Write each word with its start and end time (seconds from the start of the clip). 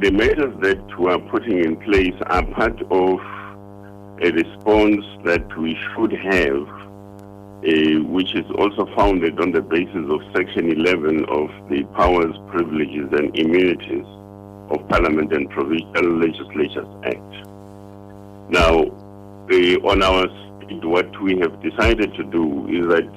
the 0.00 0.12
measures 0.12 0.54
that 0.62 0.98
we 0.98 1.10
are 1.10 1.18
putting 1.18 1.58
in 1.58 1.76
place 1.76 2.14
are 2.26 2.46
part 2.46 2.80
of 2.82 3.18
a 4.22 4.30
response 4.30 5.04
that 5.24 5.44
we 5.58 5.76
should 5.90 6.12
have, 6.12 6.68
uh, 6.68 8.02
which 8.06 8.32
is 8.36 8.46
also 8.58 8.86
founded 8.94 9.40
on 9.40 9.50
the 9.50 9.60
basis 9.60 10.06
of 10.08 10.20
Section 10.36 10.70
11 10.70 11.24
of 11.24 11.50
the 11.68 11.82
Powers, 11.96 12.36
Privileges 12.46 13.10
and 13.10 13.36
Immunities 13.36 14.06
of 14.70 14.86
Parliament 14.88 15.32
and 15.32 15.50
Provincial 15.50 16.18
Legislatures 16.18 16.88
Act. 17.04 17.48
Now, 18.50 18.84
uh, 19.50 19.88
on 19.90 20.02
our 20.04 20.28
side, 20.28 20.84
what 20.84 21.10
we 21.22 21.38
have 21.40 21.60
decided 21.60 22.14
to 22.14 22.22
do 22.22 22.68
is 22.68 22.86
that 22.86 23.08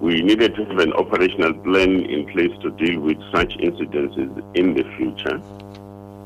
we 0.00 0.20
needed 0.22 0.56
to 0.56 0.64
have 0.64 0.78
an 0.78 0.92
operational 0.94 1.54
plan 1.54 2.00
in 2.06 2.26
place 2.32 2.56
to 2.62 2.70
deal 2.72 3.00
with 3.00 3.18
such 3.32 3.56
incidences 3.58 4.30
in 4.56 4.74
the 4.74 4.84
future, 4.96 5.40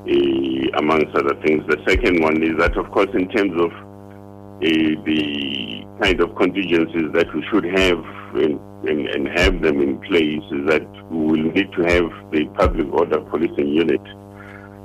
uh, 0.09 0.79
amongst 0.79 1.15
other 1.15 1.35
things. 1.47 1.65
The 1.69 1.83
second 1.87 2.23
one 2.23 2.43
is 2.43 2.57
that, 2.59 2.77
of 2.77 2.91
course, 2.91 3.11
in 3.15 3.29
terms 3.29 3.55
of 3.61 3.71
uh, 3.71 5.03
the 5.07 5.87
kind 6.03 6.21
of 6.21 6.35
contingencies 6.37 7.13
that 7.15 7.33
we 7.35 7.45
should 7.51 7.65
have 7.65 7.99
and, 8.35 8.59
and, 8.89 9.09
and, 9.09 9.29
have 9.39 9.61
them 9.63 9.81
in 9.81 9.99
place, 10.01 10.43
is 10.51 10.67
that 10.67 10.87
we 11.11 11.27
will 11.27 11.53
need 11.53 11.71
to 11.73 11.83
have 11.83 12.11
the 12.33 12.47
public 12.59 12.93
order 12.93 13.21
policing 13.21 13.69
unit 13.69 14.01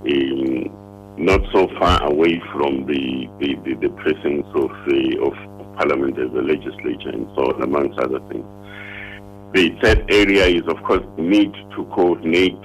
um, 0.05 1.15
not 1.17 1.41
so 1.51 1.67
far 1.79 2.03
away 2.03 2.39
from 2.53 2.85
the, 2.85 3.27
the, 3.39 3.55
the, 3.65 3.73
the 3.81 3.89
precincts 3.97 4.49
of, 4.53 4.69
the, 4.85 5.17
of 5.23 5.33
Parliament 5.75 6.17
as 6.19 6.31
a 6.31 6.41
legislature 6.41 7.09
and 7.09 7.27
so 7.35 7.53
on, 7.53 7.61
amongst 7.63 7.97
other 7.99 8.19
things. 8.29 8.45
The 9.53 9.69
third 9.81 10.05
area 10.11 10.45
is, 10.45 10.63
of 10.67 10.81
course, 10.83 11.03
the 11.15 11.23
need 11.23 11.53
to 11.75 11.85
coordinate 11.95 12.59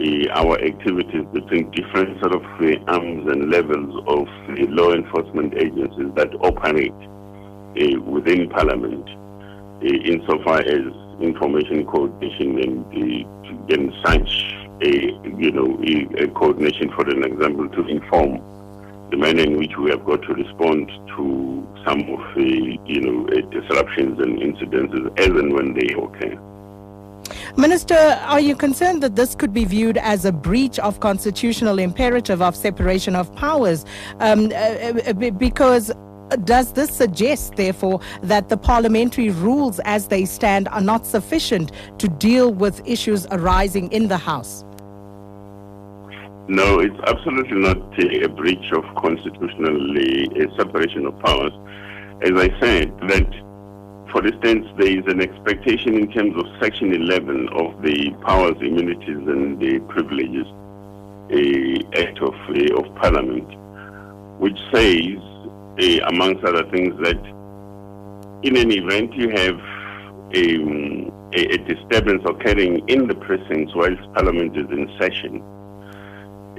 uh, 0.00 0.28
our 0.32 0.60
activities 0.60 1.24
between 1.32 1.70
different 1.70 2.18
sort 2.20 2.34
of 2.34 2.42
uh, 2.42 2.92
arms 2.92 3.30
and 3.30 3.50
levels 3.50 3.94
of 4.08 4.26
uh, 4.26 4.66
law 4.70 4.92
enforcement 4.92 5.54
agencies 5.54 6.10
that 6.16 6.34
operate 6.40 6.92
uh, 6.92 8.00
within 8.02 8.48
Parliament, 8.50 9.08
uh, 9.08 9.86
insofar 9.86 10.58
as 10.60 10.82
information 11.20 11.86
coordination 11.86 12.58
and, 12.58 13.70
and 13.70 13.92
such, 14.04 14.54
you 14.82 15.52
know, 15.52 15.78
coordination, 16.34 16.90
for 16.90 17.08
an 17.08 17.22
example, 17.22 17.68
to 17.68 17.86
inform 17.86 18.42
the 19.10 19.16
manner 19.16 19.44
in 19.44 19.56
which 19.56 19.76
we 19.78 19.90
have 19.90 20.04
got 20.04 20.20
to 20.22 20.34
respond 20.34 20.88
to 21.16 21.66
some 21.86 22.00
of 22.00 22.34
the, 22.34 22.78
you 22.84 23.00
know, 23.00 23.26
disruptions 23.50 24.18
and 24.18 24.40
incidences 24.40 25.18
as 25.20 25.28
and 25.28 25.52
when 25.52 25.72
they 25.74 25.94
occur. 25.94 26.36
Minister, 27.56 27.94
are 27.94 28.40
you 28.40 28.54
concerned 28.56 29.02
that 29.02 29.16
this 29.16 29.34
could 29.34 29.52
be 29.52 29.64
viewed 29.64 29.96
as 29.98 30.24
a 30.24 30.32
breach 30.32 30.78
of 30.78 31.00
constitutional 31.00 31.78
imperative 31.78 32.42
of 32.42 32.54
separation 32.56 33.16
of 33.16 33.34
powers? 33.34 33.84
Um, 34.20 34.46
uh, 34.46 34.54
uh 34.54 35.30
because 35.30 35.92
does 36.44 36.72
this 36.72 36.90
suggest, 36.90 37.56
therefore, 37.56 38.00
that 38.22 38.48
the 38.48 38.56
parliamentary 38.56 39.30
rules 39.30 39.78
as 39.80 40.08
they 40.08 40.24
stand 40.24 40.68
are 40.68 40.80
not 40.80 41.06
sufficient 41.06 41.72
to 41.98 42.08
deal 42.08 42.52
with 42.52 42.86
issues 42.86 43.26
arising 43.30 43.92
in 43.92 44.08
the 44.08 44.16
House? 44.16 44.64
No, 46.48 46.78
it's 46.78 46.98
absolutely 47.06 47.58
not 47.58 47.78
a 47.98 48.28
breach 48.28 48.72
of 48.72 48.84
constitutional 48.96 49.96
a 49.96 50.56
separation 50.58 51.06
of 51.06 51.18
powers. 51.20 51.52
As 52.22 52.32
I 52.32 52.48
said, 52.60 52.92
that 53.08 53.26
for 54.10 54.26
instance, 54.26 54.66
there 54.78 54.98
is 54.98 55.04
an 55.06 55.20
expectation 55.20 55.94
in 55.94 56.10
terms 56.12 56.34
of 56.36 56.46
Section 56.60 56.94
11 56.94 57.48
of 57.50 57.82
the 57.82 58.10
Powers, 58.22 58.56
Immunities 58.60 59.26
and 59.26 59.58
the 59.58 59.80
Privileges 59.88 60.46
uh, 61.32 62.00
Act 62.00 62.18
of, 62.20 62.34
uh, 62.34 62.80
of 62.80 62.94
Parliament, 62.96 63.48
which 64.38 64.58
says, 64.72 65.18
uh, 65.80 66.06
amongst 66.08 66.44
other 66.44 66.68
things, 66.70 66.94
that 67.02 67.18
in 68.42 68.56
an 68.56 68.70
event 68.70 69.14
you 69.14 69.30
have 69.30 69.58
um, 70.36 71.12
a, 71.34 71.54
a, 71.54 71.58
disturbance 71.58 72.22
occurring 72.26 72.86
in 72.88 73.08
the 73.08 73.14
precincts 73.14 73.74
whilst 73.74 74.02
Parliament 74.12 74.56
is 74.56 74.66
in 74.70 74.88
session, 75.00 75.40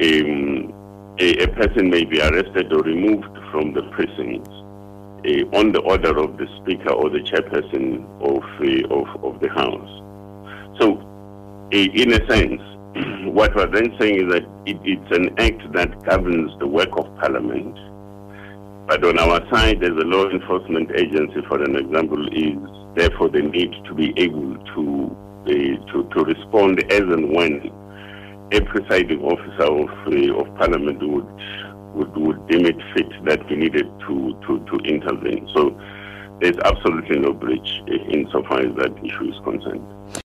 um, 0.02 0.74
a, 1.20 1.44
a, 1.44 1.48
person 1.50 1.90
may 1.90 2.04
be 2.04 2.20
arrested 2.20 2.74
or 2.74 2.82
removed 2.82 3.38
from 3.52 3.74
the 3.74 3.84
precincts 3.92 4.65
uh, 5.26 5.58
on 5.58 5.72
the 5.72 5.80
order 5.82 6.18
of 6.18 6.38
the 6.38 6.48
Speaker 6.62 6.92
or 6.92 7.10
the 7.10 7.20
Chairperson 7.20 8.06
of, 8.22 8.44
of, 8.92 9.24
of 9.24 9.42
the 9.42 9.50
House. 9.50 10.02
So, 10.80 11.02
in 11.72 12.14
a 12.14 12.22
sense, 12.30 12.62
what 13.34 13.56
we're 13.56 13.68
then 13.68 13.96
saying 14.00 14.28
is 14.28 14.34
that 14.34 14.44
it, 14.66 14.78
it's 14.84 15.12
an 15.16 15.34
act 15.40 15.72
that 15.74 16.04
governs 16.04 16.58
the 16.60 16.68
work 16.68 16.90
of 16.98 17.06
Parliament. 17.18 17.76
But 18.88 19.04
on 19.04 19.18
our 19.18 19.42
side, 19.52 19.84
as 19.84 19.90
a 19.90 20.06
law 20.06 20.30
enforcement 20.30 20.92
agency, 20.96 21.42
for 21.48 21.62
an 21.62 21.76
example, 21.76 22.28
is 22.28 22.58
therefore 22.96 23.30
the 23.30 23.42
need 23.42 23.74
to 23.86 23.94
be 23.96 24.14
able 24.18 24.56
to, 24.76 25.18
uh, 25.42 25.92
to, 25.92 26.10
to 26.14 26.24
respond 26.24 26.84
as 26.92 27.02
and 27.02 27.36
when 27.36 27.72
a 28.52 28.62
presiding 28.62 29.24
officer 29.24 29.64
of, 29.64 29.90
uh, 29.90 30.40
of 30.40 30.56
Parliament 30.58 31.00
would, 31.02 31.26
would, 31.96 32.16
would 32.18 32.48
deem 32.48 32.66
it 32.66 32.78
fit 32.94 33.10
that 33.26 33.50
we 33.50 33.56
needed 33.56 33.88
to, 34.02 34.38
to, 34.48 34.60
to 34.66 34.76
intervene. 34.86 35.50
So 35.56 35.80
there's 36.42 36.58
absolutely 36.66 37.20
no 37.20 37.34
breach 37.34 37.82
insofar 38.12 38.60
as 38.60 38.76
that 38.76 38.94
issue 39.04 39.32
is 39.32 39.40
concerned. 39.44 40.22